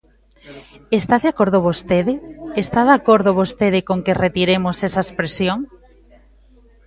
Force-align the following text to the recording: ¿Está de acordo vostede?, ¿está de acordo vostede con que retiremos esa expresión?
¿Está 0.99 1.15
de 1.23 1.27
acordo 1.33 1.57
vostede?, 1.67 2.13
¿está 2.63 2.79
de 2.89 2.93
acordo 2.99 3.37
vostede 3.41 3.79
con 3.89 3.97
que 4.05 4.19
retiremos 4.23 4.77
esa 4.87 5.01
expresión? 5.07 5.59